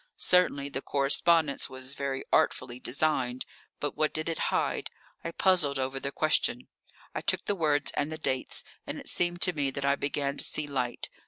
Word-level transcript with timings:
Certainly 0.17 0.69
the 0.69 0.81
correspondence 0.81 1.69
was 1.69 1.93
very 1.93 2.25
artfully 2.33 2.79
designed. 2.79 3.45
But 3.79 3.95
what 3.95 4.15
did 4.15 4.29
it 4.29 4.39
hide? 4.49 4.89
I 5.23 5.29
puzzled 5.29 5.77
over 5.77 5.99
the 5.99 6.11
question; 6.11 6.61
I 7.13 7.21
took 7.21 7.45
the 7.45 7.53
words 7.53 7.91
and 7.91 8.11
the 8.11 8.17
dates, 8.17 8.63
and 8.87 8.97
it 8.97 9.07
seemed 9.09 9.41
to 9.43 9.53
me 9.53 9.69
that 9.69 9.85
I 9.85 9.95
began 9.95 10.37
to 10.37 10.43
see 10.43 10.65
light. 10.65 11.11